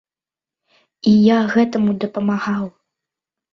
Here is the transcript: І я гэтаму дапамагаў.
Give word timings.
І 1.11 1.13
я 1.27 1.37
гэтаму 1.53 1.91
дапамагаў. 2.07 2.65